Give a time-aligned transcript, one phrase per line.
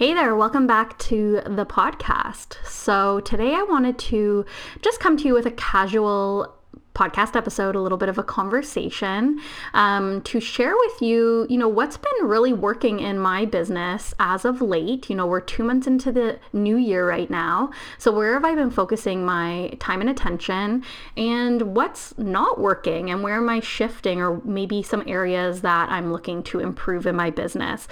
[0.00, 2.56] Hey there, welcome back to the podcast.
[2.64, 4.46] So, today I wanted to
[4.80, 6.56] just come to you with a casual
[7.00, 9.40] podcast episode, a little bit of a conversation
[9.72, 14.44] um, to share with you, you know, what's been really working in my business as
[14.44, 15.08] of late.
[15.08, 17.70] You know, we're two months into the new year right now.
[17.96, 20.84] So, where have I been focusing my time and attention
[21.16, 26.12] and what's not working and where am I shifting or maybe some areas that I'm
[26.12, 27.88] looking to improve in my business?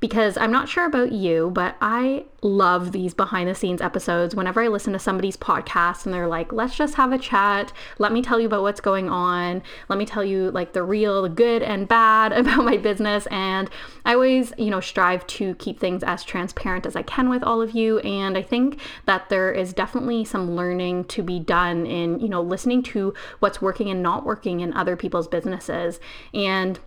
[0.00, 4.62] Because I'm not sure about you, but I love these behind the scenes episodes whenever
[4.62, 7.72] I listen to somebody's podcast and they're like, let's just have a chat.
[7.98, 9.62] Let me tell you about what's going on.
[9.88, 13.26] Let me tell you like the real, the good and bad about my business.
[13.30, 13.70] And
[14.04, 17.62] I always, you know, strive to keep things as transparent as I can with all
[17.62, 17.98] of you.
[18.00, 22.42] And I think that there is definitely some learning to be done in, you know,
[22.42, 26.00] listening to what's working and not working in other people's businesses.
[26.34, 26.80] And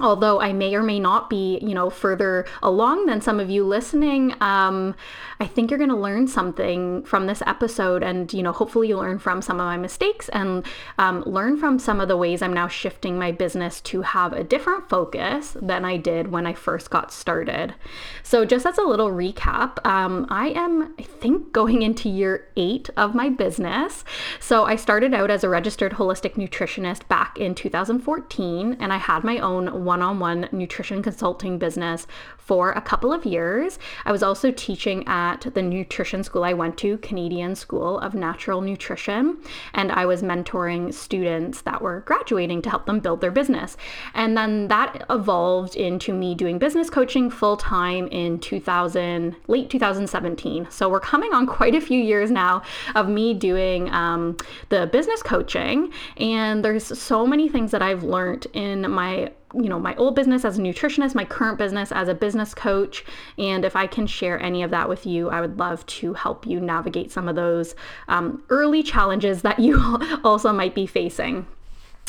[0.00, 3.64] although I may or may not be, you know, further along than some of you
[3.64, 4.94] listening, um,
[5.40, 8.96] I think you're going to learn something from this episode, and you know, hopefully, you
[8.96, 10.64] learn from some of my mistakes and
[10.98, 14.44] um, learn from some of the ways I'm now shifting my business to have a
[14.44, 17.74] different focus than I did when I first got started.
[18.22, 22.90] So, just as a little recap, um, I am, I think, going into year eight
[22.96, 24.04] of my business.
[24.40, 29.24] So, I started out as a registered holistic nutritionist back in 2014, and I had
[29.24, 32.06] my own one on one nutrition consulting business
[32.44, 33.78] for a couple of years.
[34.04, 38.60] I was also teaching at the nutrition school I went to, Canadian School of Natural
[38.60, 39.38] Nutrition,
[39.72, 43.78] and I was mentoring students that were graduating to help them build their business.
[44.12, 50.66] And then that evolved into me doing business coaching full time in 2000, late 2017.
[50.70, 52.62] So we're coming on quite a few years now
[52.94, 54.36] of me doing um,
[54.68, 59.78] the business coaching, and there's so many things that I've learned in my you know
[59.78, 63.04] my old business as a nutritionist my current business as a business coach
[63.38, 66.46] and if i can share any of that with you i would love to help
[66.46, 67.74] you navigate some of those
[68.08, 69.80] um, early challenges that you
[70.24, 71.46] also might be facing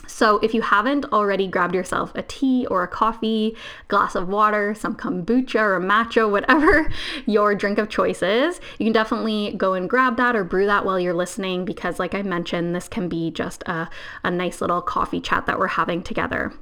[0.08, 3.56] so, if you haven't already grabbed yourself a tea or a coffee,
[3.88, 6.92] glass of water, some kombucha or matcha, whatever
[7.26, 10.86] your drink of choice is, you can definitely go and grab that or brew that
[10.86, 13.90] while you're listening because, like I mentioned, this can be just a,
[14.24, 16.54] a nice little coffee chat that we're having together.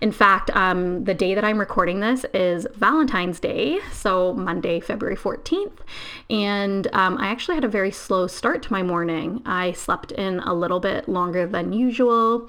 [0.00, 5.16] In fact, um, the day that I'm recording this is Valentine's Day, so Monday, February
[5.16, 5.78] 14th,
[6.30, 9.42] and um, I actually had a very slow start to my morning.
[9.44, 12.48] I slept in a little bit longer than usual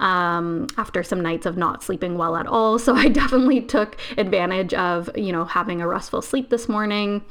[0.00, 2.78] um, after some nights of not sleeping well at all.
[2.78, 7.22] So I definitely took advantage of, you know, having a restful sleep this morning.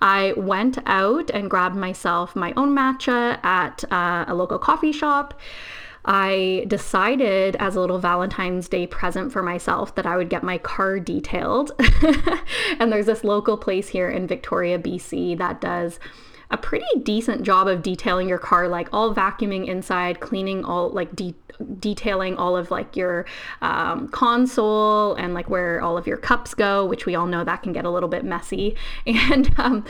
[0.00, 5.38] I went out and grabbed myself my own matcha at uh, a local coffee shop.
[6.04, 10.58] I decided as a little Valentine's Day present for myself that I would get my
[10.58, 11.72] car detailed.
[12.78, 15.98] and there's this local place here in Victoria, BC that does
[16.50, 21.14] a pretty decent job of detailing your car, like all vacuuming inside, cleaning all like
[21.14, 21.34] de-
[21.78, 23.26] detailing all of like your
[23.62, 27.62] um, console and like where all of your cups go, which we all know that
[27.62, 29.84] can get a little bit messy, and um,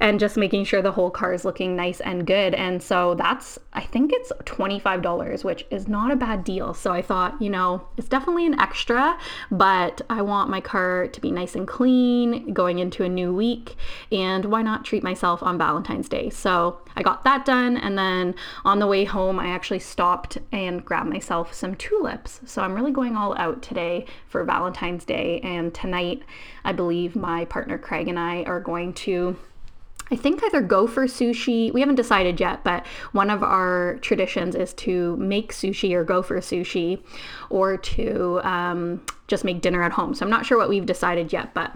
[0.00, 2.54] and just making sure the whole car is looking nice and good.
[2.54, 6.74] And so that's I think it's twenty five dollars, which is not a bad deal.
[6.74, 9.18] So I thought, you know, it's definitely an extra,
[9.50, 13.76] but I want my car to be nice and clean going into a new week,
[14.10, 16.30] and why not treat myself on Valentine's Day?
[16.30, 18.34] So I got that done, and then
[18.64, 22.40] on the way home, I actually stopped and grabbed myself some tulips.
[22.44, 25.40] So I'm really going all out today for Valentine's Day.
[25.42, 26.22] And tonight,
[26.64, 29.36] I believe my partner Craig and I are going to
[30.12, 31.72] I think either go for sushi.
[31.72, 36.20] We haven't decided yet, but one of our traditions is to make sushi or go
[36.20, 37.02] for sushi
[37.48, 40.12] or to um, just make dinner at home.
[40.12, 41.74] So I'm not sure what we've decided yet, but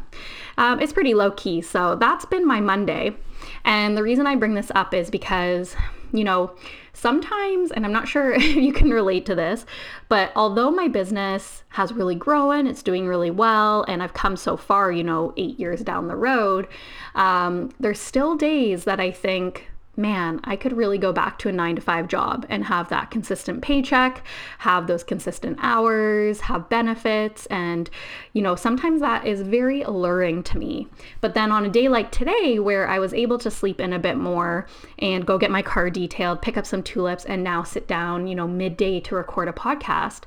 [0.59, 1.63] um, it's pretty low key.
[1.63, 3.17] So that's been my Monday.
[3.65, 5.75] And the reason I bring this up is because,
[6.13, 6.53] you know,
[6.93, 9.67] sometimes, and I'm not sure if you can relate to this,
[10.09, 14.57] but although my business has really grown, it's doing really well, and I've come so
[14.57, 16.69] far, you know, eight years down the road,
[17.15, 21.53] um, there's still days that I think, man, I could really go back to a
[21.53, 24.25] nine to five job and have that consistent paycheck,
[24.59, 27.47] have those consistent hours, have benefits.
[27.47, 27.89] And,
[28.33, 30.89] you know, sometimes that is very alluring to me.
[31.21, 33.99] But then on a day like today, where I was able to sleep in a
[33.99, 34.67] bit more
[34.99, 38.35] and go get my car detailed, pick up some tulips, and now sit down, you
[38.35, 40.23] know, midday to record a podcast,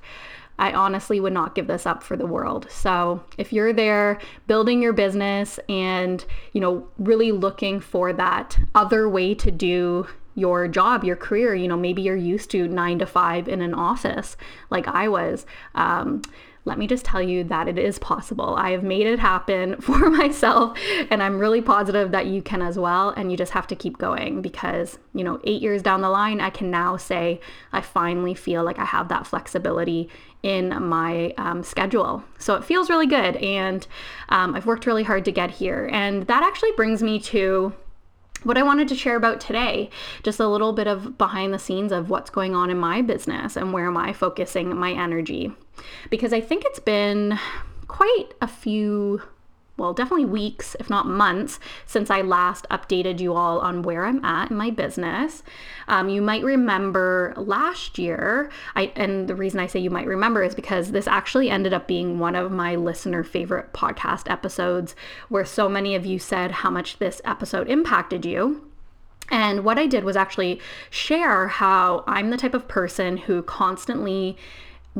[0.60, 2.68] I honestly would not give this up for the world.
[2.70, 6.24] So, if you're there building your business and,
[6.54, 11.68] you know, really looking for that other way to do your job, your career, you
[11.68, 14.38] know, maybe you're used to nine to five in an office
[14.70, 15.46] like I was.
[15.76, 16.22] Um,
[16.70, 18.56] let me just tell you that it is possible.
[18.56, 20.78] I have made it happen for myself,
[21.10, 23.10] and I'm really positive that you can as well.
[23.10, 26.40] And you just have to keep going because, you know, eight years down the line,
[26.40, 27.42] I can now say
[27.74, 30.10] I finally feel like I have that flexibility
[30.44, 32.24] in my um, schedule.
[32.38, 33.36] So it feels really good.
[33.38, 33.86] And
[34.30, 35.90] um, I've worked really hard to get here.
[35.92, 37.74] And that actually brings me to
[38.44, 39.90] what I wanted to share about today,
[40.24, 43.56] just a little bit of behind the scenes of what's going on in my business
[43.56, 45.52] and where am I focusing my energy.
[46.10, 47.40] Because I think it's been
[47.88, 49.22] quite a few
[49.80, 54.24] well, definitely weeks, if not months, since I last updated you all on where I'm
[54.24, 55.42] at in my business.
[55.88, 60.44] Um, you might remember last year, I, and the reason I say you might remember
[60.44, 64.96] is because this actually ended up being one of my listener favorite podcast episodes
[65.30, 68.70] where so many of you said how much this episode impacted you.
[69.32, 70.60] And what I did was actually
[70.90, 74.38] share how I'm the type of person who constantly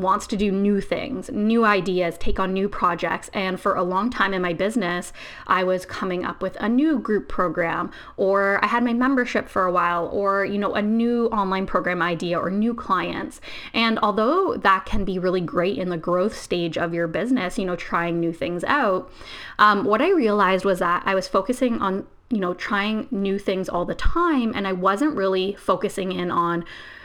[0.00, 3.30] wants to do new things, new ideas, take on new projects.
[3.34, 5.12] And for a long time in my business,
[5.46, 9.64] I was coming up with a new group program, or I had my membership for
[9.64, 13.40] a while, or, you know, a new online program idea or new clients.
[13.72, 17.64] And although that can be really great in the growth stage of your business, you
[17.64, 19.10] know, trying new things out,
[19.58, 23.68] um, what I realized was that I was focusing on you know, trying new things
[23.68, 24.52] all the time.
[24.54, 26.64] And I wasn't really focusing in on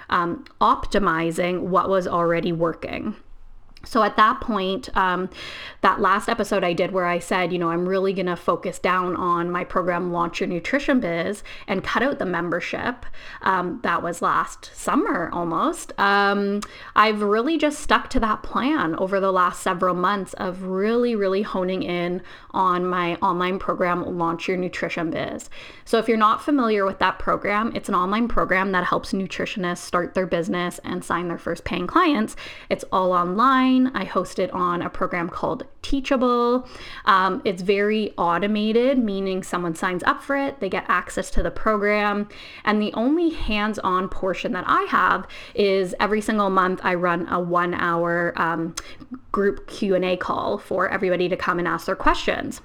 [0.09, 3.15] um, optimizing what was already working.
[3.85, 5.29] So at that point, um,
[5.81, 8.79] that last episode I did where I said, you know, I'm really going to focus
[8.79, 13.05] down on my program, Launch Your Nutrition Biz, and cut out the membership.
[13.41, 15.93] Um, that was last summer almost.
[15.99, 16.61] Um,
[16.95, 21.43] I've really just stuck to that plan over the last several months of really, really
[21.43, 22.21] honing in
[22.51, 25.49] on my online program, Launch Your Nutrition Biz.
[25.83, 29.77] So if you're not familiar with that program, it's an online program that helps nutritionists
[29.77, 32.35] start their business and sign their first paying clients.
[32.69, 33.95] It's all online online.
[33.95, 36.67] I host it on a program called Teachable.
[37.05, 41.51] Um, it's very automated, meaning someone signs up for it, they get access to the
[41.51, 42.27] program,
[42.63, 47.39] and the only hands-on portion that I have is every single month I run a
[47.39, 48.75] one-hour um,
[49.31, 52.61] group Q&A call for everybody to come and ask their questions.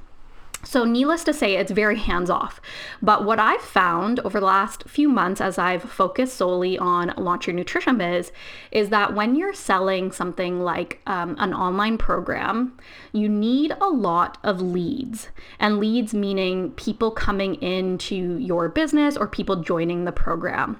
[0.63, 2.61] So, needless to say, it's very hands off.
[3.01, 7.47] But what I've found over the last few months as I've focused solely on Launch
[7.47, 8.31] Your Nutrition Biz
[8.71, 12.77] is that when you're selling something like um, an online program,
[13.13, 15.29] you need a lot of leads.
[15.59, 20.79] And leads meaning people coming into your business or people joining the program.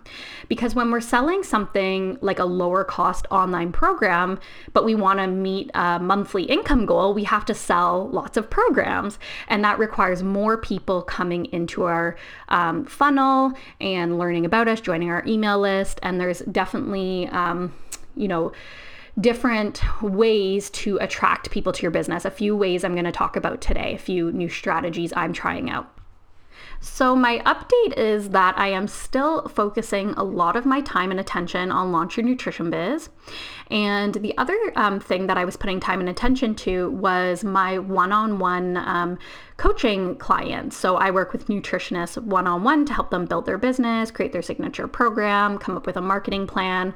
[0.49, 4.39] Because when we're selling something like a lower cost online program,
[4.75, 8.51] but we want to meet a monthly income goal, we have to sell lots of
[8.51, 9.19] programs.
[9.49, 12.17] And that requires more people coming into our
[12.49, 16.01] um, funnel and learning about us, joining our email list.
[16.03, 17.73] And there's definitely, um,
[18.17, 18.53] you know,
[19.21, 22.25] different ways to attract people to your business.
[22.25, 25.71] A few ways I'm going to talk about today, a few new strategies I'm trying
[25.71, 25.93] out.
[26.83, 31.21] So, my update is that I am still focusing a lot of my time and
[31.21, 33.11] attention on Launch Your Nutrition Biz.
[33.71, 37.79] And the other um, thing that I was putting time and attention to was my
[37.79, 39.19] one on one
[39.59, 40.75] coaching clients.
[40.75, 44.33] So, I work with nutritionists one on one to help them build their business, create
[44.33, 46.95] their signature program, come up with a marketing plan.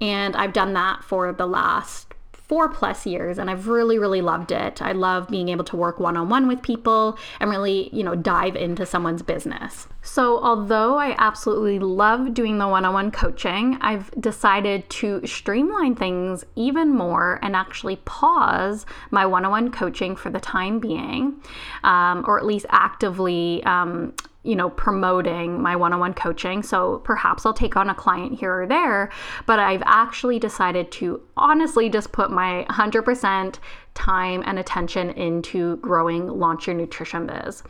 [0.00, 2.09] And I've done that for the last
[2.50, 4.82] four plus years and I've really, really loved it.
[4.82, 8.16] I love being able to work one on one with people and really, you know,
[8.16, 9.86] dive into someone's business.
[10.02, 15.94] So, although I absolutely love doing the one on one coaching, I've decided to streamline
[15.94, 21.40] things even more and actually pause my one on one coaching for the time being,
[21.84, 26.62] um, or at least actively um, you know, promoting my one on one coaching.
[26.62, 29.10] So perhaps I'll take on a client here or there,
[29.46, 33.58] but I've actually decided to honestly just put my 100%
[33.94, 37.62] time and attention into growing Launch Your Nutrition Biz.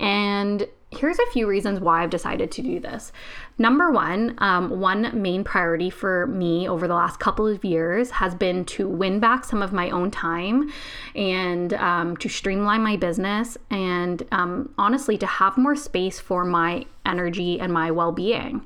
[0.00, 3.12] And here's a few reasons why I've decided to do this.
[3.58, 8.34] Number one, um, one main priority for me over the last couple of years has
[8.34, 10.70] been to win back some of my own time
[11.14, 16.84] and um, to streamline my business and um, honestly to have more space for my
[17.06, 18.64] energy and my well being.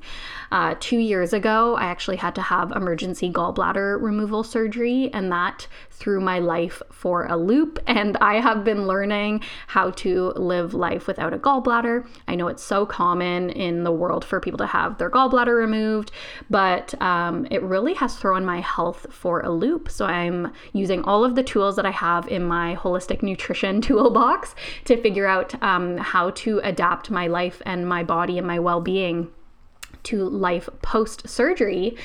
[0.51, 5.67] Uh, two years ago, I actually had to have emergency gallbladder removal surgery, and that
[5.91, 7.79] threw my life for a loop.
[8.01, 12.07] And I have been learning how to live life without a gallbladder.
[12.27, 16.11] I know it's so common in the world for people to have their gallbladder removed,
[16.49, 19.89] but um, it really has thrown my health for a loop.
[19.89, 24.55] So I'm using all of the tools that I have in my holistic nutrition toolbox
[24.85, 28.81] to figure out um, how to adapt my life and my body and my well
[28.81, 29.31] being
[30.03, 31.95] to life post surgery.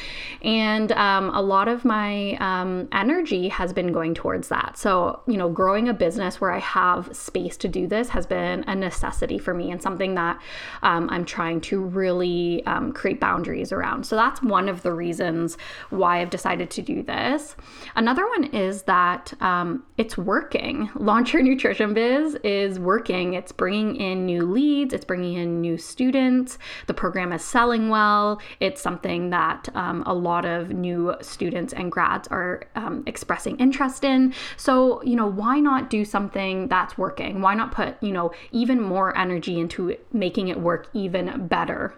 [0.42, 4.76] And um, a lot of my um, energy has been going towards that.
[4.76, 8.64] So, you know, growing a business where I have space to do this has been
[8.66, 10.40] a necessity for me and something that
[10.82, 14.04] um, I'm trying to really um, create boundaries around.
[14.04, 15.56] So, that's one of the reasons
[15.90, 17.56] why I've decided to do this.
[17.94, 20.90] Another one is that um, it's working.
[20.94, 23.34] Launch Your Nutrition Biz is working.
[23.34, 26.58] It's bringing in new leads, it's bringing in new students.
[26.86, 28.40] The program is selling well.
[28.60, 34.04] It's something that um, a lot of new students and grads are um, expressing interest
[34.04, 34.34] in.
[34.56, 37.40] So, you know, why not do something that's working?
[37.40, 41.94] Why not put, you know, even more energy into making it work even better?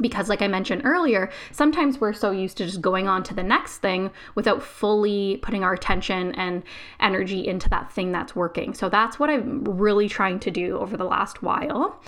[0.00, 3.42] Because like i mentioned earlier sometimes we're so used to just going on to the
[3.42, 6.62] next thing without fully putting our attention and
[7.00, 8.74] energy into that thing that's working.
[8.74, 12.00] So that's what i'm really trying to do over the last while.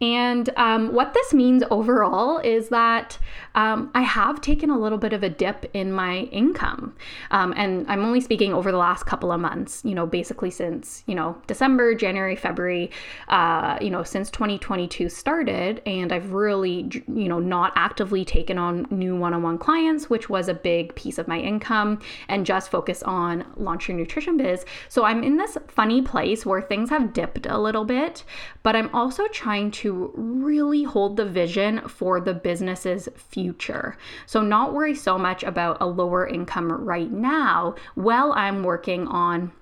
[0.00, 3.18] And um, what this means overall is that
[3.54, 6.94] um, I have taken a little bit of a dip in my income.
[7.30, 11.02] Um, and I'm only speaking over the last couple of months, you know, basically since,
[11.06, 12.90] you know, December, January, February,
[13.28, 15.82] uh, you know, since 2022 started.
[15.86, 20.28] And I've really, you know, not actively taken on new one on one clients, which
[20.28, 24.64] was a big piece of my income, and just focus on launch your nutrition biz.
[24.88, 28.24] So I'm in this funny place where things have dipped a little bit,
[28.62, 33.39] but I'm also trying to really hold the vision for the business's future.
[34.26, 39.52] So, not worry so much about a lower income right now while I'm working on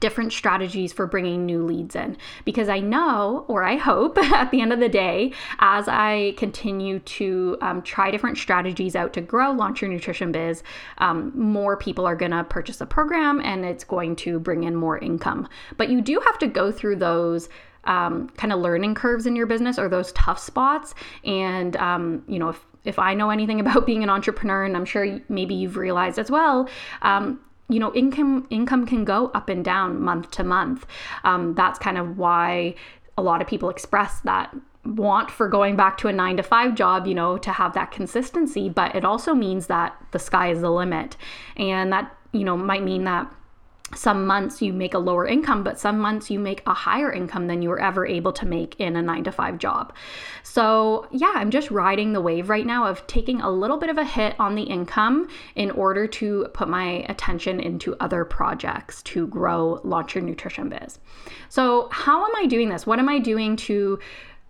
[0.00, 4.60] different strategies for bringing new leads in because I know, or I hope at the
[4.60, 9.52] end of the day, as I continue to um, try different strategies out to grow
[9.52, 10.62] Launch Your Nutrition Biz,
[10.98, 14.74] um, more people are going to purchase a program and it's going to bring in
[14.74, 15.48] more income.
[15.76, 17.48] But you do have to go through those
[17.84, 20.94] um, kind of learning curves in your business or those tough spots.
[21.24, 24.84] And, um, you know, if, if I know anything about being an entrepreneur, and I'm
[24.84, 26.68] sure maybe you've realized as well,
[27.02, 30.86] um, you know, income income can go up and down month to month.
[31.24, 32.74] Um, that's kind of why
[33.16, 36.74] a lot of people express that want for going back to a nine to five
[36.74, 38.68] job, you know, to have that consistency.
[38.68, 41.16] But it also means that the sky is the limit,
[41.56, 43.32] and that you know might mean that
[43.94, 47.46] some months you make a lower income, but some months you make a higher income
[47.46, 49.92] than you were ever able to make in a nine to five job.
[50.42, 53.98] So, yeah, I'm just riding the wave right now of taking a little bit of
[53.98, 59.26] a hit on the income in order to put my attention into other projects to
[59.26, 60.98] grow Launch Your Nutrition Biz.
[61.48, 62.86] So, how am I doing this?
[62.86, 63.98] What am I doing to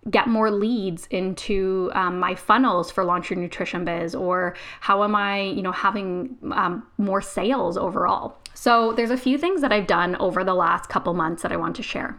[0.09, 5.15] get more leads into um, my funnels for launch your nutrition biz or how am
[5.15, 9.87] i you know having um, more sales overall so there's a few things that i've
[9.87, 12.17] done over the last couple months that i want to share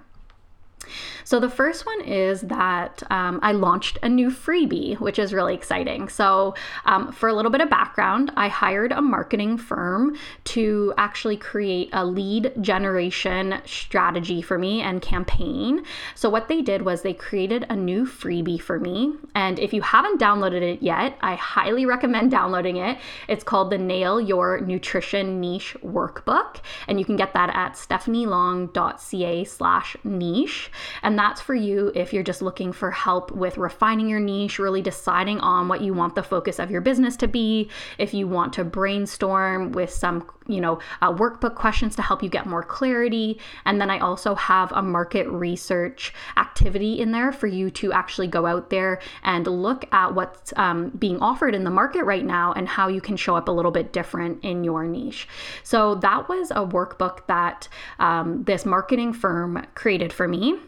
[1.25, 5.55] so, the first one is that um, I launched a new freebie, which is really
[5.55, 6.09] exciting.
[6.09, 11.37] So, um, for a little bit of background, I hired a marketing firm to actually
[11.37, 15.85] create a lead generation strategy for me and campaign.
[16.15, 19.15] So, what they did was they created a new freebie for me.
[19.35, 22.99] And if you haven't downloaded it yet, I highly recommend downloading it.
[23.29, 26.57] It's called the Nail Your Nutrition Niche Workbook.
[26.87, 30.71] And you can get that at stephanielong.ca slash niche.
[31.03, 34.83] And that's for you if you're just looking for help with refining your niche, really
[34.83, 37.71] deciding on what you want the focus of your business to be.
[37.99, 42.29] If you want to brainstorm with some, you know, uh, workbook questions to help you
[42.29, 43.39] get more clarity.
[43.65, 48.29] And then I also have a market research activity in there for you to actually
[48.29, 52.53] go out there and look at what's um, being offered in the market right now
[52.53, 55.29] and how you can show up a little bit different in your niche.
[55.63, 60.59] So that was a workbook that um, this marketing firm created for me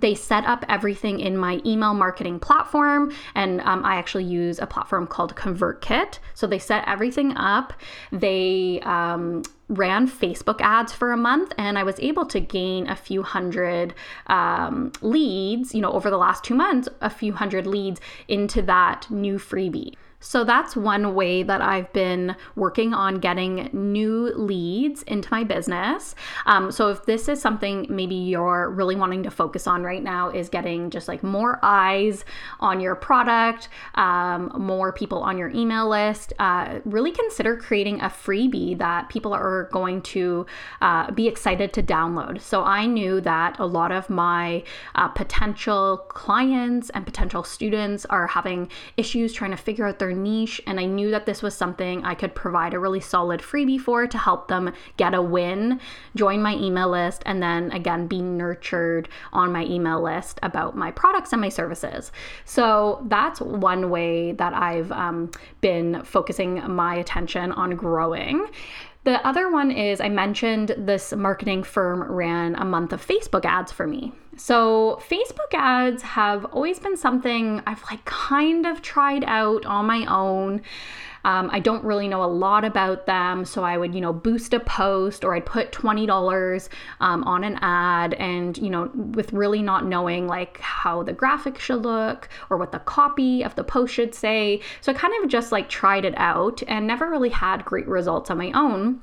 [0.00, 4.66] they set up everything in my email marketing platform and um, i actually use a
[4.66, 7.72] platform called convertkit so they set everything up
[8.10, 12.96] they um, ran Facebook ads for a month and I was able to gain a
[12.96, 13.94] few hundred
[14.26, 19.10] um, leads, you know, over the last two months, a few hundred leads into that
[19.10, 19.94] new freebie.
[20.22, 26.14] So that's one way that I've been working on getting new leads into my business.
[26.46, 30.30] Um, so if this is something maybe you're really wanting to focus on right now,
[30.30, 32.24] is getting just like more eyes
[32.60, 38.06] on your product, um, more people on your email list, uh, really consider creating a
[38.06, 40.46] freebie that people are going to
[40.80, 42.40] uh, be excited to download.
[42.40, 44.62] So I knew that a lot of my
[44.94, 50.60] uh, potential clients and potential students are having issues trying to figure out their niche,
[50.66, 54.06] and I knew that this was something I could provide a really solid freebie for
[54.06, 55.80] to help them get a win,
[56.14, 60.90] join my email list, and then again be nurtured on my email list about my
[60.90, 62.12] products and my services.
[62.44, 68.46] So that's one way that I've um, been focusing my attention on growing.
[69.04, 73.72] The other one is I mentioned this marketing firm ran a month of Facebook ads
[73.72, 74.12] for me.
[74.36, 80.06] So, Facebook ads have always been something I've like kind of tried out on my
[80.06, 80.62] own.
[81.24, 84.54] Um, I don't really know a lot about them, so I would, you know, boost
[84.54, 86.68] a post or I'd put $20
[87.00, 91.58] um, on an ad and, you know, with really not knowing like how the graphic
[91.58, 94.60] should look or what the copy of the post should say.
[94.80, 98.30] So I kind of just like tried it out and never really had great results
[98.30, 99.00] on my own.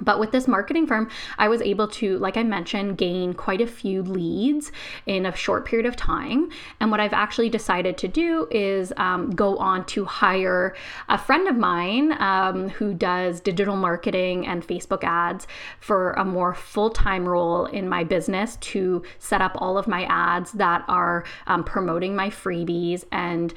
[0.00, 3.66] But with this marketing firm, I was able to, like I mentioned, gain quite a
[3.66, 4.70] few leads
[5.06, 6.50] in a short period of time.
[6.80, 10.74] And what I've actually decided to do is um, go on to hire
[11.08, 15.46] a friend of mine um, who does digital marketing and Facebook ads
[15.80, 20.04] for a more full time role in my business to set up all of my
[20.04, 23.54] ads that are um, promoting my freebies and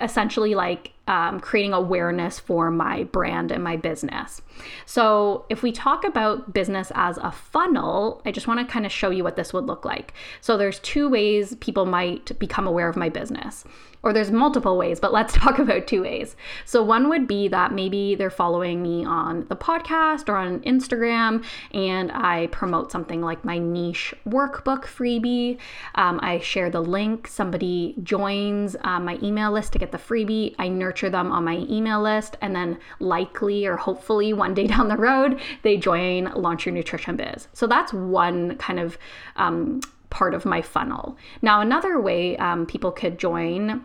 [0.00, 4.40] essentially like um, creating awareness for my brand and my business.
[4.86, 8.92] So, if we talk about business as a funnel, I just want to kind of
[8.92, 10.14] show you what this would look like.
[10.40, 13.64] So, there's two ways people might become aware of my business
[14.04, 16.36] or there's multiple ways, but let's talk about two ways.
[16.64, 21.44] So, one would be that maybe they're following me on the podcast or on Instagram,
[21.72, 25.58] and I promote something like my niche workbook freebie.
[25.94, 30.54] Um, I share the link, somebody joins um, my email list to get the freebie.
[30.58, 34.88] I nurture them on my email list, and then likely or hopefully one day down
[34.88, 37.48] the road, they join Launch Your Nutrition Biz.
[37.54, 38.98] So, that's one kind of
[39.36, 41.16] um, part of my funnel.
[41.40, 43.84] Now, another way um, people could join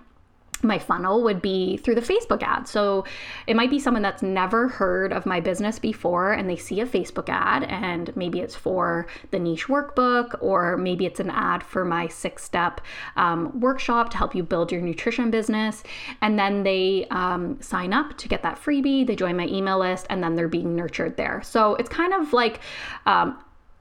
[0.64, 2.68] my funnel would be through the Facebook ad.
[2.68, 3.06] So
[3.48, 6.86] it might be someone that's never heard of my business before and they see a
[6.86, 11.86] Facebook ad and maybe it's for the niche workbook or maybe it's an ad for
[11.86, 12.82] my six step
[13.16, 15.84] um, workshop to help you build your nutrition business.
[16.22, 20.06] And then they um, sign up to get that freebie, they join my email list,
[20.10, 21.42] and then they're being nurtured there.
[21.44, 22.60] So it's kind of like
[23.06, 23.38] um,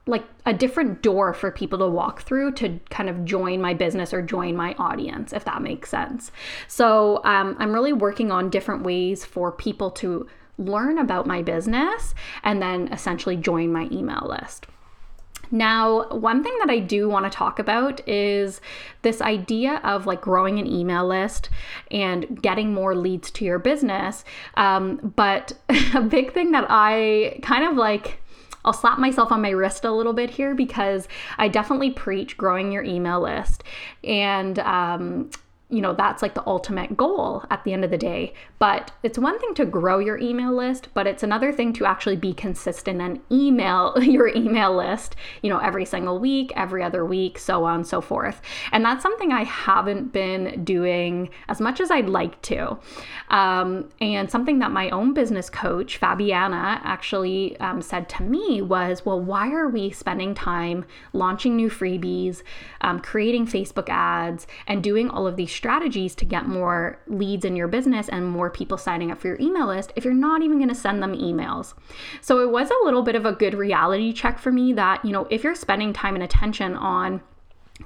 [0.07, 4.13] like a different door for people to walk through to kind of join my business
[4.13, 6.31] or join my audience, if that makes sense.
[6.67, 12.13] So um, I'm really working on different ways for people to learn about my business
[12.43, 14.67] and then essentially join my email list.
[15.51, 18.61] Now, one thing that I do want to talk about is
[19.01, 21.49] this idea of like growing an email list
[21.89, 24.23] and getting more leads to your business.
[24.55, 25.53] Um, but
[25.95, 28.21] a big thing that I kind of like
[28.69, 31.07] I'll slap myself on my wrist a little bit here because
[31.39, 33.63] I definitely preach growing your email list.
[34.03, 35.31] And um,
[35.71, 38.33] you know, that's like the ultimate goal at the end of the day.
[38.57, 42.15] But it's one thing to grow your email list, but it's another thing to actually
[42.15, 47.37] be consistent and email your email list, you know, every single week, every other week,
[47.37, 48.41] so on and so forth.
[48.71, 52.77] And that's something I haven't been doing as much as I'd like to.
[53.29, 59.05] Um, and something that my own business coach, Fabiana, actually um, said to me was,
[59.05, 62.41] well, why are we spending time launching new freebies,
[62.81, 67.57] um, creating Facebook ads, and doing all of these strategies to get more leads in
[67.57, 70.57] your business and more people signing up for your email list if you're not even
[70.57, 71.73] going to send them emails.
[72.21, 75.11] So it was a little bit of a good reality check for me that, you
[75.11, 77.21] know, if you're spending time and attention on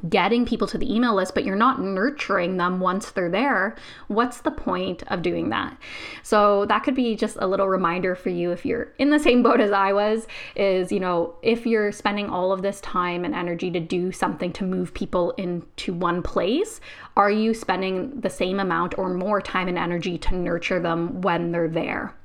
[0.09, 3.75] getting people to the email list, but you're not nurturing them once they're there,
[4.07, 5.77] what's the point of doing that?
[6.23, 9.43] So that could be just a little reminder for you if you're in the same
[9.43, 13.35] boat as I was, is, you know, if you're spending all of this time and
[13.35, 16.81] energy to do something to move people into one place,
[17.15, 21.51] are you spending the same amount or more time and energy to nurture them when
[21.51, 22.15] they're there?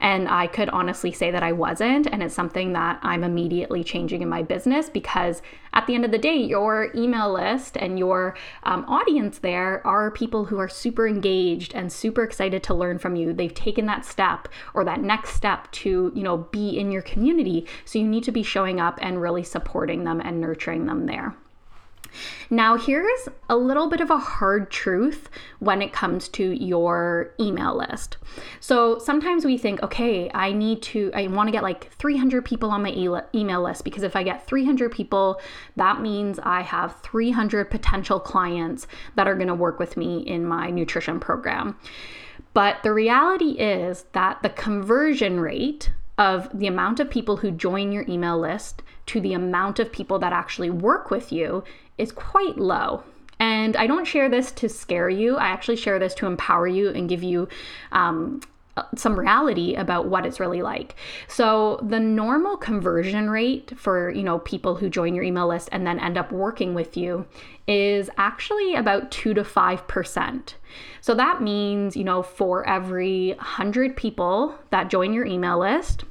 [0.00, 2.08] And I could honestly say that I wasn't.
[2.08, 5.42] And it's something that I'm immediately changing in my business because
[5.74, 10.10] at the end of the day, your email list and your um, audience there are
[10.10, 13.32] people who are super engaged and super excited to learn from you.
[13.32, 17.68] They've taken that step or that next step to, you know, be in your community.
[17.84, 21.36] So you need to be showing up and really supporting them and nurturing them there.
[22.50, 27.76] Now, here's a little bit of a hard truth when it comes to your email
[27.76, 28.16] list.
[28.60, 32.70] So sometimes we think, okay, I need to, I want to get like 300 people
[32.70, 32.92] on my
[33.34, 35.40] email list because if I get 300 people,
[35.76, 40.44] that means I have 300 potential clients that are going to work with me in
[40.44, 41.76] my nutrition program.
[42.54, 47.92] But the reality is that the conversion rate of the amount of people who join
[47.92, 51.64] your email list to the amount of people that actually work with you
[51.98, 53.02] is quite low.
[53.38, 55.36] And I don't share this to scare you.
[55.36, 57.48] I actually share this to empower you and give you
[57.90, 58.40] um,
[58.96, 60.94] some reality about what it's really like.
[61.28, 65.86] So the normal conversion rate for, you know, people who join your email list and
[65.86, 67.26] then end up working with you
[67.66, 70.54] is actually about 2 to 5%.
[71.00, 76.04] So that means, you know, for every 100 people that join your email list,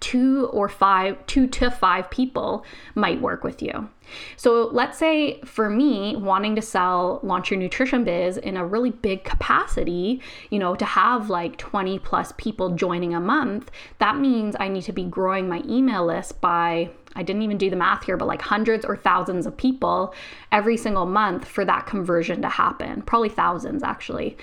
[0.00, 3.88] two or five, two to five people might work with you.
[4.36, 8.90] So let's say for me, wanting to sell Launch Your Nutrition Biz in a really
[8.90, 14.56] big capacity, you know, to have like 20 plus people joining a month, that means
[14.58, 18.04] I need to be growing my email list by I didn't even do the math
[18.04, 20.14] here, but like hundreds or thousands of people
[20.52, 23.02] every single month for that conversion to happen.
[23.02, 24.36] Probably thousands actually.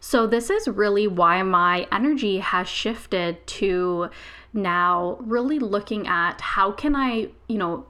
[0.00, 4.10] So, this is really why my energy has shifted to
[4.52, 7.86] now really looking at how can I, you know,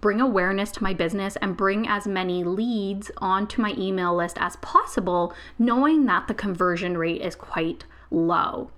[0.00, 4.56] bring awareness to my business and bring as many leads onto my email list as
[4.56, 8.70] possible, knowing that the conversion rate is quite low.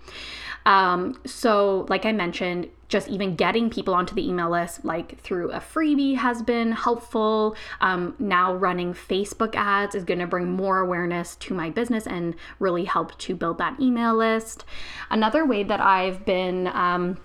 [0.66, 5.52] Um, so, like I mentioned, just even getting people onto the email list, like through
[5.52, 7.56] a freebie, has been helpful.
[7.80, 12.34] Um, now, running Facebook ads is going to bring more awareness to my business and
[12.58, 14.64] really help to build that email list.
[15.08, 17.18] Another way that I've been um,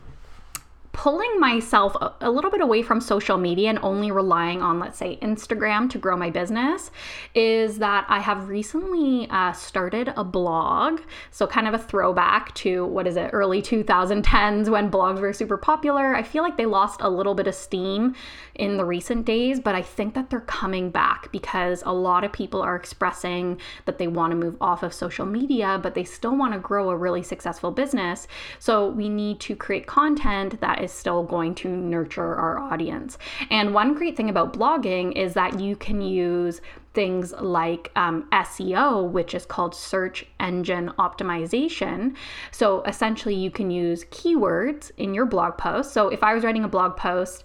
[0.94, 5.18] pulling myself a, little bit away from social media and only relying on, let's say,
[5.22, 6.92] Instagram to grow my business
[7.34, 11.02] is that I have recently uh, started a blog.
[11.30, 15.58] So, kind of a throwback to what is it, early 2010s when blogs were super
[15.58, 16.16] popular.
[16.16, 18.16] I feel like they lost a little bit of steam
[18.56, 22.34] in the recent days, but I think that they're coming back because a lot of
[22.34, 26.36] people are expressing that they want to move off of social media, but they still
[26.36, 28.28] want to grow a really successful business.
[28.60, 33.18] So, we need to create content that is still going to nurture our audience.
[33.50, 36.62] And one great thing about blogging is that you can use
[36.94, 42.16] things like um, SEO, which is called search engine optimization.
[42.52, 45.94] So essentially, you can use keywords in your blog post.
[45.94, 47.44] So if I was writing a blog post,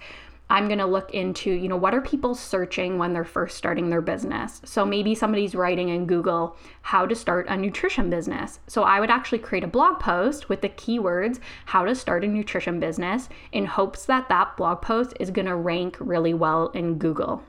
[0.49, 3.91] I'm going to look into, you know, what are people searching when they're first starting
[3.91, 4.61] their business?
[4.65, 8.61] So maybe somebody's writing in Google how to start a nutrition business.
[8.69, 12.29] So I would actually create a blog post with the keywords how to start a
[12.29, 16.99] nutrition business in hopes that that blog post is going to rank really well in
[16.99, 17.43] Google.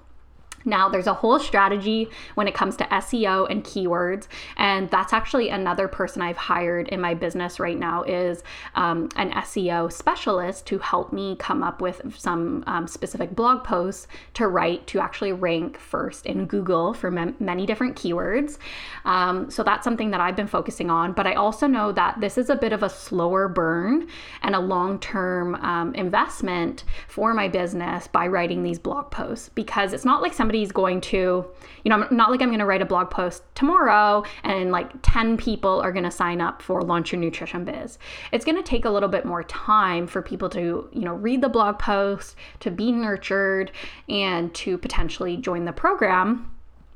[0.67, 4.27] Now, there's a whole strategy when it comes to SEO and keywords,
[4.58, 8.43] and that's actually another person I've hired in my business right now is
[8.75, 14.08] um, an SEO specialist to help me come up with some um, specific blog posts
[14.34, 18.58] to write to actually rank first in Google for many different keywords.
[19.06, 22.38] Um, so that's something that I've been focusing on, but I also know that this
[22.38, 24.10] is a bit of a slower burn
[24.41, 30.03] and a long-term um, investment for my business by writing these blog posts because it's
[30.03, 31.46] not like some somebody's going to,
[31.84, 35.38] you know, not like I'm going to write a blog post tomorrow and like 10
[35.38, 38.00] people are going to sign up for Launch Your Nutrition Biz.
[38.32, 41.41] It's going to take a little bit more time for people to, you know, read
[41.41, 43.72] the blog post, to be nurtured,
[44.10, 46.50] and to potentially join the program.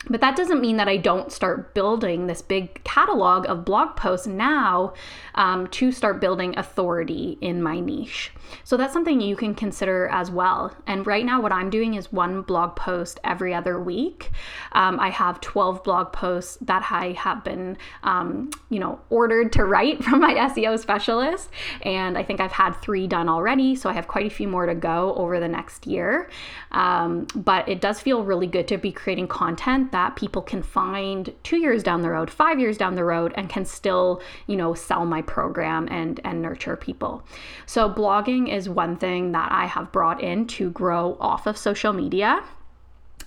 [0.09, 4.25] But that doesn't mean that I don't start building this big catalog of blog posts
[4.25, 4.93] now
[5.35, 8.31] um, to start building authority in my niche.
[8.63, 10.75] So that's something you can consider as well.
[10.87, 14.31] And right now, what I'm doing is one blog post every other week.
[14.73, 19.65] Um, I have 12 blog posts that I have been, um, you know, ordered to
[19.65, 21.49] write from my SEO specialist.
[21.83, 23.75] And I think I've had three done already.
[23.75, 26.29] So I have quite a few more to go over the next year.
[26.71, 31.33] Um, but it does feel really good to be creating content that people can find
[31.43, 34.73] two years down the road, five years down the road, and can still, you know,
[34.73, 37.23] sell my program and and nurture people.
[37.65, 41.93] So blogging is one thing that I have brought in to grow off of social
[41.93, 42.43] media.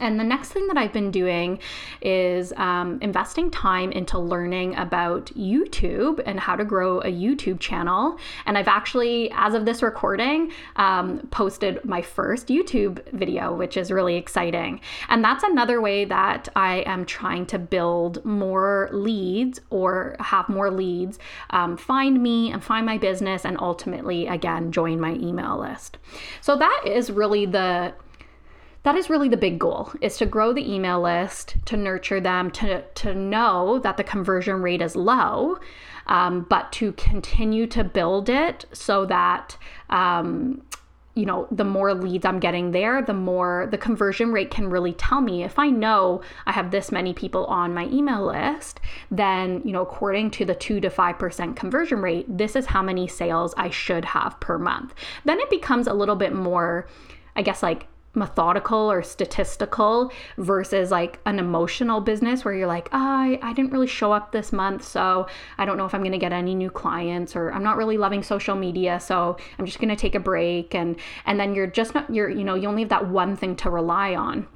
[0.00, 1.59] And the next thing that I've been doing
[2.02, 8.18] is um, investing time into learning about YouTube and how to grow a YouTube channel.
[8.46, 13.90] And I've actually, as of this recording, um, posted my first YouTube video, which is
[13.90, 14.80] really exciting.
[15.09, 20.70] And that's another way that I am trying to build more leads or have more
[20.70, 21.18] leads
[21.50, 25.98] um, find me and find my business and ultimately, again, join my email list.
[26.40, 27.94] So that is really the
[28.85, 32.51] that is really the big goal is to grow the email list to nurture them
[32.53, 35.59] to, to know that the conversion rate is low
[36.07, 39.57] um, but to continue to build it so that
[39.90, 40.62] um,
[41.14, 44.92] you know the more leads i'm getting there the more the conversion rate can really
[44.94, 49.62] tell me if i know i have this many people on my email list then
[49.64, 53.55] you know according to the 2 to 5% conversion rate this is how many sales
[53.57, 54.94] i should have per month.
[55.25, 56.88] Then it becomes a little bit more
[57.37, 62.98] i guess like methodical or statistical versus like an emotional business where you're like, oh,
[62.98, 65.27] I, I didn't really show up this month, so
[65.59, 67.98] I don't know if I'm going to get any new clients or I'm not really
[67.98, 70.74] loving social media, so I'm just going to take a break.
[70.74, 70.96] And
[71.27, 73.70] and then you're just not you're you know, you only have that one thing to
[73.70, 74.46] rely on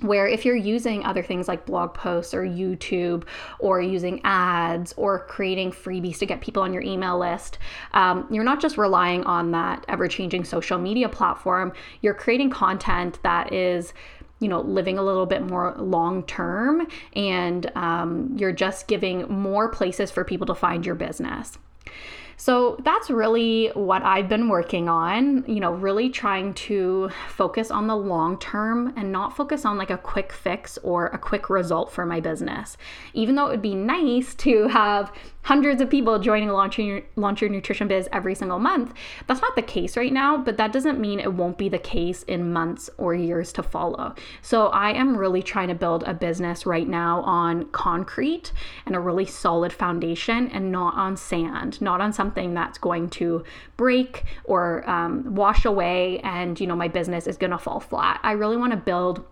[0.00, 3.24] where if you're using other things like blog posts or YouTube
[3.58, 7.58] or using ads or creating freebies to get people on your email list,
[7.92, 13.18] um, you're not just relying on that ever changing social media platform, you're creating content
[13.22, 13.92] that is
[14.40, 19.68] you know living a little bit more long term and um, you're just giving more
[19.68, 21.58] places for people to find your business
[22.42, 27.86] so that's really what I've been working on, you know, really trying to focus on
[27.86, 31.92] the long term and not focus on like a quick fix or a quick result
[31.92, 32.76] for my business.
[33.14, 37.40] Even though it would be nice to have hundreds of people joining Launch Your, Launch
[37.40, 38.92] Your Nutrition Biz every single month.
[39.26, 42.22] That's not the case right now, but that doesn't mean it won't be the case
[42.24, 44.14] in months or years to follow.
[44.40, 48.52] So I am really trying to build a business right now on concrete
[48.86, 53.44] and a really solid foundation and not on sand, not on something that's going to
[53.76, 58.20] break or um, wash away and, you know, my business is going to fall flat.
[58.22, 59.24] I really want to build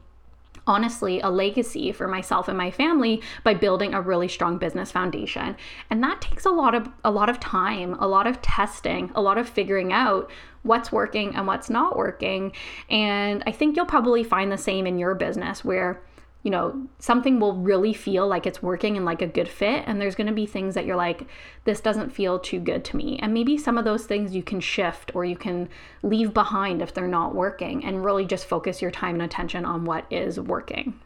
[0.67, 5.57] honestly a legacy for myself and my family by building a really strong business foundation
[5.89, 9.21] and that takes a lot of a lot of time a lot of testing a
[9.21, 10.31] lot of figuring out
[10.63, 12.53] what's working and what's not working
[12.89, 16.01] and i think you'll probably find the same in your business where
[16.43, 19.85] you know, something will really feel like it's working and like a good fit.
[19.87, 21.27] And there's going to be things that you're like,
[21.65, 23.19] this doesn't feel too good to me.
[23.23, 25.69] And maybe some of those things you can shift or you can
[26.03, 29.85] leave behind if they're not working and really just focus your time and attention on
[29.85, 30.99] what is working.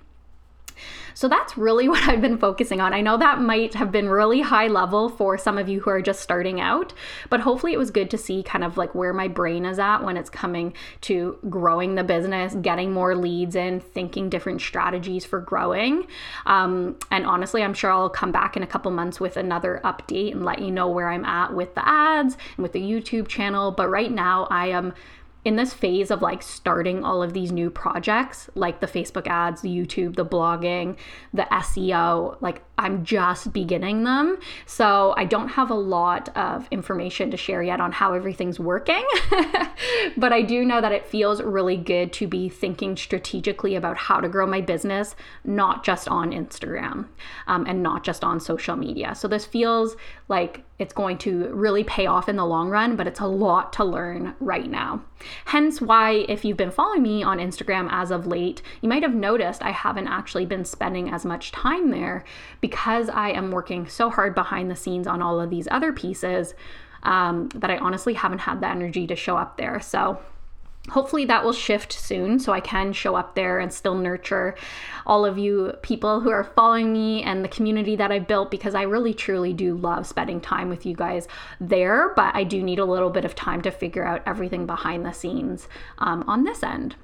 [1.14, 2.92] So that's really what I've been focusing on.
[2.92, 6.02] I know that might have been really high level for some of you who are
[6.02, 6.92] just starting out,
[7.30, 9.98] but hopefully it was good to see kind of like where my brain is at
[10.02, 15.40] when it's coming to growing the business, getting more leads in, thinking different strategies for
[15.40, 16.06] growing.
[16.46, 20.32] Um, and honestly, I'm sure I'll come back in a couple months with another update
[20.32, 23.70] and let you know where I'm at with the ads and with the YouTube channel.
[23.70, 24.94] But right now, I am
[25.44, 29.60] in this phase of like starting all of these new projects, like the Facebook ads,
[29.60, 30.96] the YouTube, the blogging,
[31.32, 34.38] the SEO, like I'm just beginning them.
[34.66, 39.04] So I don't have a lot of information to share yet on how everything's working.
[40.16, 44.20] but I do know that it feels really good to be thinking strategically about how
[44.20, 47.06] to grow my business, not just on Instagram
[47.46, 49.14] um, and not just on social media.
[49.14, 49.96] So this feels
[50.28, 53.72] like it's going to really pay off in the long run, but it's a lot
[53.74, 55.04] to learn right now.
[55.44, 59.14] Hence, why, if you've been following me on Instagram as of late, you might have
[59.14, 62.24] noticed I haven't actually been spending as much time there
[62.64, 66.54] because I am working so hard behind the scenes on all of these other pieces
[67.02, 69.80] um, that I honestly haven't had the energy to show up there.
[69.80, 70.18] So,
[70.88, 74.54] hopefully that will shift soon so I can show up there and still nurture
[75.06, 78.74] all of you people who are following me and the community that I've built because
[78.74, 81.28] I really truly do love spending time with you guys
[81.60, 85.04] there, but I do need a little bit of time to figure out everything behind
[85.04, 86.96] the scenes um, on this end.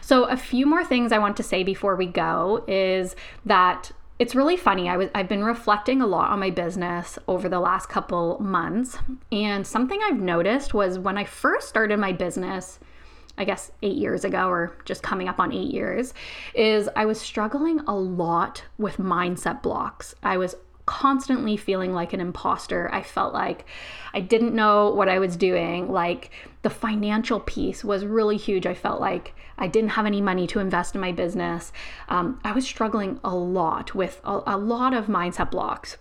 [0.00, 4.34] So, a few more things I want to say before we go is that it's
[4.34, 4.88] really funny.
[4.88, 8.98] I was I've been reflecting a lot on my business over the last couple months,
[9.30, 12.78] and something I've noticed was when I first started my business,
[13.36, 16.14] I guess eight years ago, or just coming up on eight years,
[16.54, 20.14] is I was struggling a lot with mindset blocks.
[20.22, 22.88] I was constantly feeling like an imposter.
[22.92, 23.66] I felt like
[24.14, 25.92] I didn't know what I was doing.
[25.92, 26.30] Like
[26.66, 28.66] the financial piece was really huge.
[28.66, 31.72] I felt like I didn't have any money to invest in my business.
[32.08, 35.96] Um, I was struggling a lot with a, a lot of mindset blocks.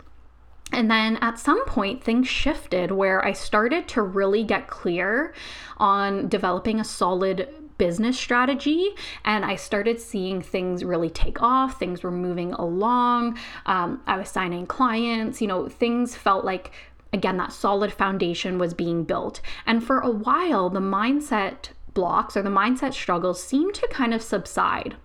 [0.71, 5.35] And then at some point, things shifted where I started to really get clear
[5.77, 7.47] on developing a solid
[7.77, 8.89] business strategy
[9.23, 11.77] and I started seeing things really take off.
[11.77, 13.37] Things were moving along.
[13.67, 16.71] Um, I was signing clients, you know, things felt like
[17.15, 19.41] again, that solid foundation was being built.
[19.65, 24.21] And for a while, the mindset blocks or the mindset struggles seemed to kind of
[24.21, 24.95] subside.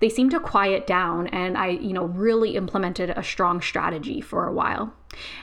[0.00, 4.48] They seemed to quiet down, and I, you know, really implemented a strong strategy for
[4.48, 4.92] a while.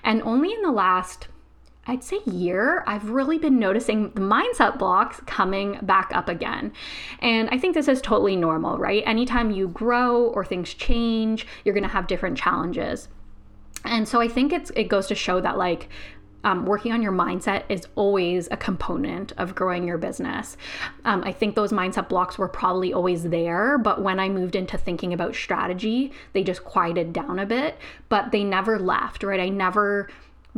[0.03, 1.29] And only in the last
[1.87, 6.71] I'd say year, I've really been noticing the mindset blocks coming back up again.
[7.19, 9.01] And I think this is totally normal, right?
[9.07, 13.07] Anytime you grow or things change, you're going to have different challenges.
[13.85, 15.89] And so I think it's it goes to show that like
[16.43, 20.55] um, working on your mindset is always a component of growing your business.
[21.03, 24.77] Um, I think those mindset blocks were probably always there, but when I moved into
[24.77, 29.39] thinking about strategy, they just quieted down a bit, but they never left, right?
[29.39, 30.09] I never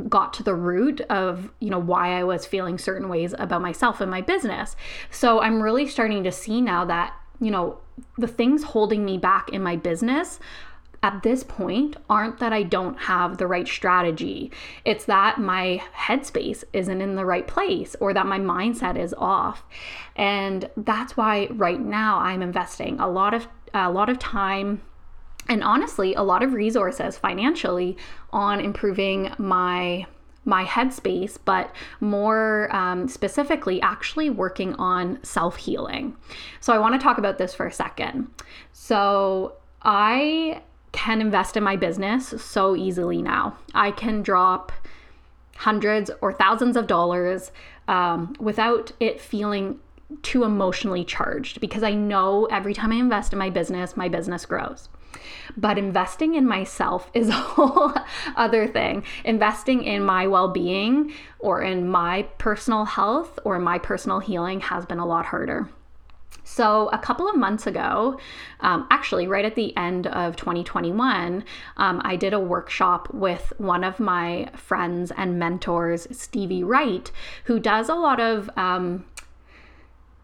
[0.07, 4.01] got to the root of you know why I was feeling certain ways about myself
[4.01, 4.75] and my business.
[5.09, 7.79] So I'm really starting to see now that you know
[8.17, 10.39] the things holding me back in my business
[11.03, 14.51] at this point aren't that I don't have the right strategy.
[14.85, 19.63] It's that my headspace isn't in the right place or that my mindset is off.
[20.15, 24.81] And that's why right now I'm investing a lot of a lot of time
[25.47, 27.97] and honestly a lot of resources financially
[28.31, 30.05] on improving my
[30.43, 36.15] my headspace, but more um, specifically, actually working on self healing.
[36.59, 38.27] So, I want to talk about this for a second.
[38.71, 43.57] So, I can invest in my business so easily now.
[43.73, 44.71] I can drop
[45.57, 47.51] hundreds or thousands of dollars
[47.87, 49.79] um, without it feeling
[50.23, 54.45] too emotionally charged because I know every time I invest in my business, my business
[54.45, 54.89] grows.
[55.57, 57.93] But investing in myself is a whole
[58.35, 59.03] other thing.
[59.23, 64.85] Investing in my well being or in my personal health or my personal healing has
[64.85, 65.69] been a lot harder.
[66.53, 68.19] So, a couple of months ago,
[68.59, 71.45] um, actually, right at the end of 2021,
[71.77, 77.09] um, I did a workshop with one of my friends and mentors, Stevie Wright,
[77.45, 79.05] who does a lot of um,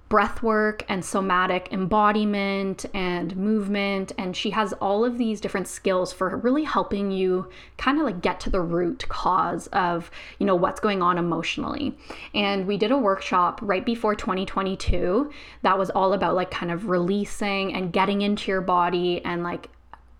[0.09, 4.11] breath work and somatic embodiment and movement.
[4.17, 8.21] And she has all of these different skills for really helping you kind of like
[8.21, 11.97] get to the root cause of you know what's going on emotionally.
[12.33, 15.31] And we did a workshop right before 2022
[15.63, 19.69] that was all about like kind of releasing and getting into your body and like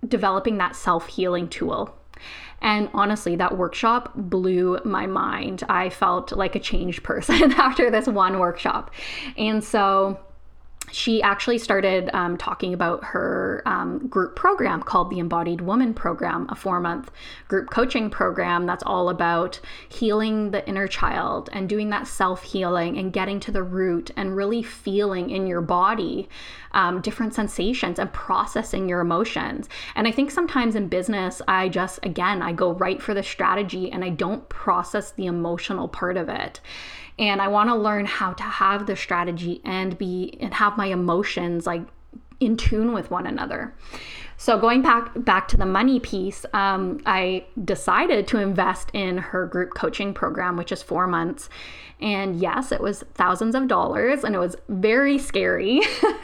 [0.08, 1.97] developing that self-healing tool
[2.62, 5.64] and honestly, that workshop blew my mind.
[5.70, 8.92] I felt like a changed person after this one workshop.
[9.38, 10.20] And so
[10.92, 16.48] she actually started um, talking about her um, group program called the Embodied Woman Program,
[16.50, 17.12] a four month
[17.48, 22.98] group coaching program that's all about healing the inner child and doing that self healing
[22.98, 26.30] and getting to the root and really feeling in your body
[26.72, 29.68] um, different sensations and processing your emotions.
[29.96, 33.92] And I think sometimes in business, I just, again, I go right for the strategy
[33.92, 36.62] and I don't process the emotional part of it
[37.20, 40.88] and I want to learn how to have the strategy and be and have my
[40.88, 41.84] emotions like
[42.40, 43.74] in tune with one another.
[44.40, 49.48] So going back back to the money piece, um, I decided to invest in her
[49.48, 51.50] group coaching program, which is four months.
[52.00, 55.82] And yes, it was thousands of dollars, and it was very scary.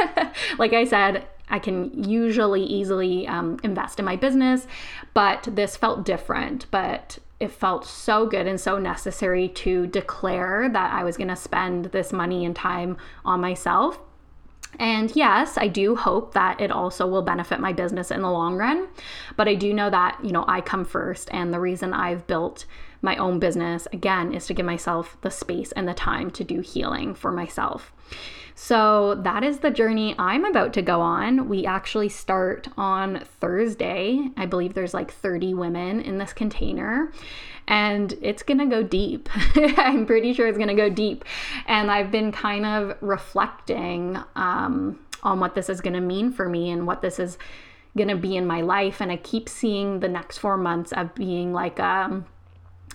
[0.60, 4.68] like I said, I can usually easily um, invest in my business,
[5.13, 6.65] but this felt different.
[6.71, 11.36] But it felt so good and so necessary to declare that I was going to
[11.36, 13.99] spend this money and time on myself.
[14.80, 18.56] And yes, I do hope that it also will benefit my business in the long
[18.56, 18.88] run.
[19.36, 21.30] But I do know that, you know, I come first.
[21.32, 22.65] And the reason I've built
[23.04, 26.62] my own business, again, is to give myself the space and the time to do
[26.62, 27.94] healing for myself.
[28.56, 31.50] So that is the journey I'm about to go on.
[31.50, 34.30] We actually start on Thursday.
[34.38, 37.12] I believe there's like 30 women in this container
[37.68, 39.30] and it's gonna go deep.
[39.78, 41.26] I'm pretty sure it's gonna go deep.
[41.66, 46.70] And I've been kind of reflecting um, on what this is gonna mean for me
[46.70, 47.38] and what this is
[47.98, 49.02] gonna be in my life.
[49.02, 52.26] And I keep seeing the next four months of being like, um,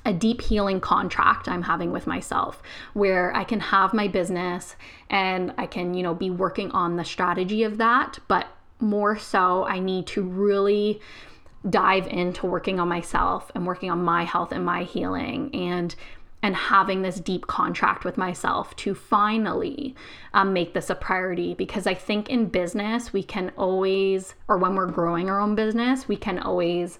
[0.09, 2.63] a deep healing contract I'm having with myself
[2.95, 4.75] where I can have my business
[5.11, 8.47] and I can, you know, be working on the strategy of that, but
[8.81, 11.01] more so I need to really
[11.69, 15.95] dive into working on myself and working on my health and my healing and
[16.41, 19.97] and having this deep contract with myself to finally
[20.35, 21.53] um, make this a priority.
[21.53, 26.09] Because I think in business we can always or when we're growing our own business
[26.09, 26.99] we can always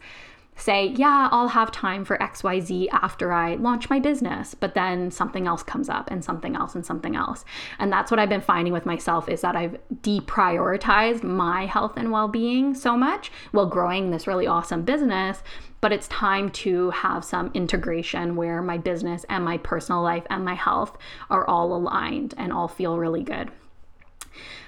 [0.59, 5.47] say, yeah, I'll have time for XYZ after I launch my business, but then something
[5.47, 7.45] else comes up and something else and something else.
[7.79, 12.11] And that's what I've been finding with myself is that I've deprioritized my health and
[12.11, 15.43] well-being so much while growing this really awesome business,
[15.81, 20.45] but it's time to have some integration where my business and my personal life and
[20.45, 20.99] my health
[21.31, 23.51] are all aligned and all feel really good.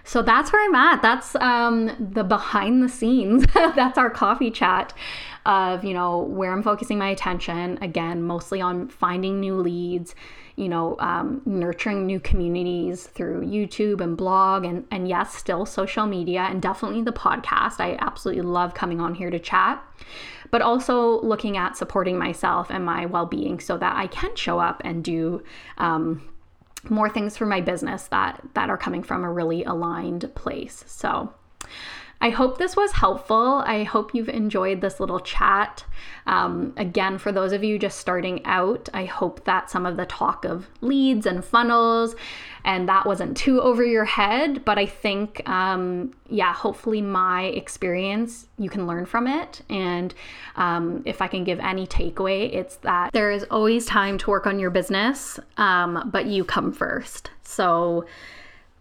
[0.04, 1.02] So that's where I'm at.
[1.02, 3.44] That's um, the behind the scenes.
[3.54, 4.92] that's our coffee chat
[5.46, 7.78] of, you know, where I'm focusing my attention.
[7.82, 10.14] Again, mostly on finding new leads,
[10.56, 16.06] you know, um, nurturing new communities through YouTube and blog, and, and yes, still social
[16.06, 17.80] media and definitely the podcast.
[17.80, 19.82] I absolutely love coming on here to chat,
[20.50, 24.58] but also looking at supporting myself and my well being so that I can show
[24.58, 25.42] up and do.
[25.78, 26.26] Um,
[26.88, 30.82] more things for my business that that are coming from a really aligned place.
[30.86, 31.30] So
[32.22, 33.62] I hope this was helpful.
[33.64, 35.84] I hope you've enjoyed this little chat.
[36.26, 40.04] Um, again, for those of you just starting out, I hope that some of the
[40.04, 42.14] talk of leads and funnels
[42.62, 44.66] and that wasn't too over your head.
[44.66, 49.62] But I think, um, yeah, hopefully my experience, you can learn from it.
[49.70, 50.14] And
[50.56, 54.46] um, if I can give any takeaway, it's that there is always time to work
[54.46, 57.30] on your business, um, but you come first.
[57.42, 58.04] So,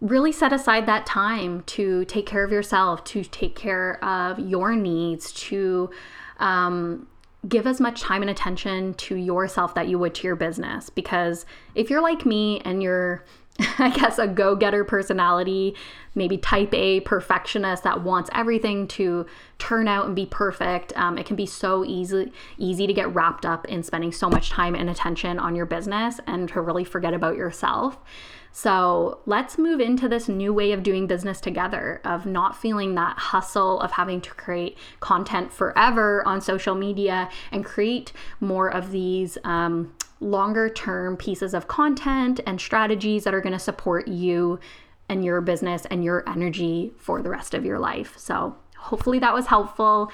[0.00, 4.74] really set aside that time to take care of yourself, to take care of your
[4.74, 5.90] needs, to
[6.38, 7.06] um,
[7.48, 10.90] give as much time and attention to yourself that you would to your business.
[10.90, 11.44] Because
[11.74, 13.24] if you're like me and you're,
[13.78, 15.74] I guess, a go getter personality,
[16.14, 19.26] maybe type A perfectionist that wants everything to
[19.58, 23.44] turn out and be perfect, um, it can be so easy easy to get wrapped
[23.44, 27.12] up in spending so much time and attention on your business and to really forget
[27.12, 27.98] about yourself.
[28.52, 33.18] So let's move into this new way of doing business together, of not feeling that
[33.18, 39.38] hustle of having to create content forever on social media and create more of these.
[39.44, 44.60] Um, longer term pieces of content and strategies that are going to support you
[45.08, 48.14] and your business and your energy for the rest of your life.
[48.18, 50.12] So, hopefully, that was helpful.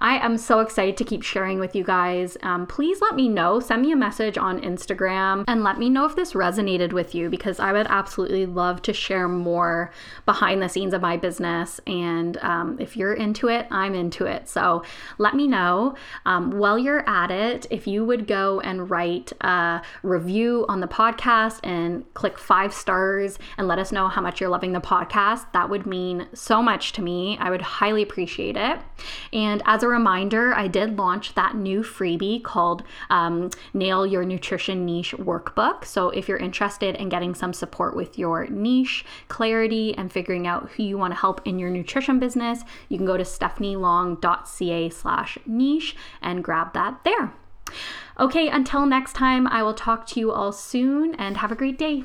[0.00, 2.36] I am so excited to keep sharing with you guys.
[2.42, 3.58] Um, please let me know.
[3.58, 7.28] Send me a message on Instagram and let me know if this resonated with you
[7.28, 9.90] because I would absolutely love to share more
[10.24, 11.80] behind the scenes of my business.
[11.86, 14.48] And um, if you're into it, I'm into it.
[14.48, 14.84] So
[15.18, 15.96] let me know.
[16.26, 20.88] Um, while you're at it, if you would go and write a review on the
[20.88, 25.50] podcast and click five stars and let us know how much you're loving the podcast,
[25.52, 27.36] that would mean so much to me.
[27.40, 28.78] I would highly appreciate it.
[29.32, 34.84] And as a reminder, I did launch that new freebie called um, Nail Your Nutrition
[34.84, 35.84] Niche Workbook.
[35.84, 40.70] So if you're interested in getting some support with your niche, clarity, and figuring out
[40.70, 45.38] who you want to help in your nutrition business, you can go to stephanielong.ca slash
[45.46, 47.32] niche and grab that there.
[48.18, 51.78] Okay, until next time, I will talk to you all soon and have a great
[51.78, 52.04] day.